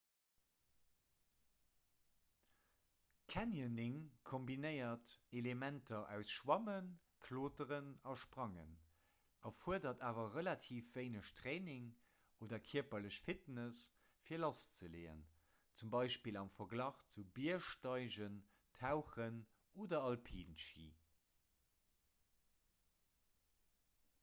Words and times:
canyoning 3.33 3.97
kombinéiert 4.29 5.11
elementer 5.41 5.99
aus 6.15 6.31
schwammen 6.37 6.87
kloteren 7.25 7.91
a 8.13 8.15
sprangen– 8.21 8.71
erfuerdert 9.51 10.01
awer 10.09 10.31
relativ 10.37 10.89
wéineg 10.95 11.29
training 11.41 11.85
oder 12.47 12.61
kierperlech 12.71 13.19
fitness 13.27 13.83
fir 14.29 14.43
lasszeleeën 14.45 15.23
zum 15.83 15.95
beispill 15.99 16.41
am 16.43 16.51
verglach 16.57 16.99
zu 17.17 17.27
biergsteigen 17.39 18.43
tauchen 18.81 19.39
oder 19.85 20.01
alpinschi 20.09 20.89